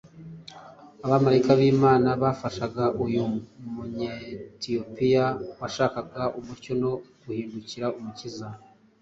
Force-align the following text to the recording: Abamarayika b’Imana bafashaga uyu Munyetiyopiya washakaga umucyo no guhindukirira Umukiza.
Abamarayika 1.05 1.51
b’Imana 1.59 2.09
bafashaga 2.23 2.83
uyu 3.03 3.23
Munyetiyopiya 3.73 5.25
washakaga 5.59 6.23
umucyo 6.39 6.71
no 6.81 6.91
guhindukirira 7.23 7.87
Umukiza. 7.99 8.47